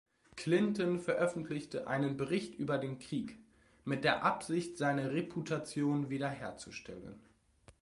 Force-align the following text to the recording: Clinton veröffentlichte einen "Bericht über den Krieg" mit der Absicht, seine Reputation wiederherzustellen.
Clinton 0.35 0.99
veröffentlichte 0.99 1.85
einen 1.85 2.17
"Bericht 2.17 2.55
über 2.55 2.79
den 2.79 2.97
Krieg" 2.97 3.37
mit 3.85 4.03
der 4.03 4.23
Absicht, 4.23 4.79
seine 4.79 5.11
Reputation 5.11 6.09
wiederherzustellen. 6.09 7.19